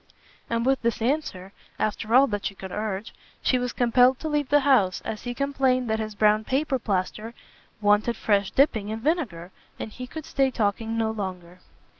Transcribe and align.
And 0.49 0.65
with 0.65 0.81
this 0.81 0.99
answer, 0.99 1.53
after 1.77 2.15
all 2.15 2.25
that 2.25 2.47
she 2.47 2.55
could 2.55 2.71
urge, 2.71 3.13
she 3.43 3.59
was 3.59 3.71
compelled 3.71 4.17
to 4.21 4.27
leave 4.27 4.49
the 4.49 4.61
house, 4.61 4.99
as 5.05 5.25
he 5.25 5.35
complained 5.35 5.87
that 5.91 5.99
his 5.99 6.15
brown 6.15 6.43
paper 6.43 6.79
plaister 6.79 7.35
wanted 7.81 8.17
fresh 8.17 8.49
dipping 8.49 8.89
in 8.89 9.01
vinegar, 9.01 9.51
and 9.79 9.91
he 9.91 10.07
could 10.07 10.25
stay 10.25 10.49
talking 10.49 10.97
no 10.97 11.11
longer. 11.11 11.59